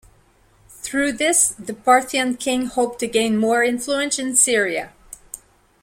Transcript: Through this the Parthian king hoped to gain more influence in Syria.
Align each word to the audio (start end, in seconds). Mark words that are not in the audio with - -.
Through 0.81 1.11
this 1.11 1.49
the 1.49 1.75
Parthian 1.75 2.35
king 2.37 2.65
hoped 2.65 2.97
to 3.01 3.07
gain 3.07 3.37
more 3.37 3.63
influence 3.63 4.17
in 4.17 4.35
Syria. 4.35 4.93